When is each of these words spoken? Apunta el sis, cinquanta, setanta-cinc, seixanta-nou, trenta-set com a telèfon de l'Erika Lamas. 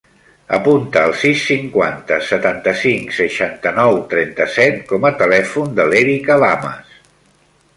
Apunta 0.57 1.01
el 1.09 1.11
sis, 1.23 1.43
cinquanta, 1.49 2.17
setanta-cinc, 2.29 3.13
seixanta-nou, 3.17 3.99
trenta-set 4.15 4.81
com 4.93 5.07
a 5.11 5.13
telèfon 5.21 5.77
de 5.81 5.87
l'Erika 5.93 6.41
Lamas. 6.47 6.99